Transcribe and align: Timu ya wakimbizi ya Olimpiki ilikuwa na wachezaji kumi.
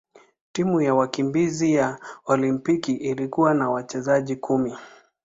Timu 0.51 0.81
ya 0.81 0.95
wakimbizi 0.95 1.73
ya 1.73 1.99
Olimpiki 2.25 2.93
ilikuwa 2.93 3.53
na 3.53 3.69
wachezaji 3.69 4.35
kumi. 4.35 4.77